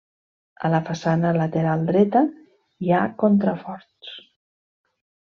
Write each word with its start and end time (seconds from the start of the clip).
A 0.67 0.69
la 0.75 0.79
façana 0.85 1.33
lateral 1.35 1.83
dreta, 1.91 2.23
hi 2.87 2.95
ha 2.97 3.03
contraforts. 3.25 4.15